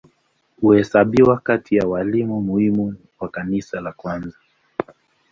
Huhesabiwa 0.61 1.37
kati 1.39 1.75
ya 1.75 1.87
walimu 1.87 2.41
muhimu 2.41 2.95
wa 3.19 3.29
Kanisa 3.29 3.81
la 3.81 3.91
kwanza. 3.91 4.37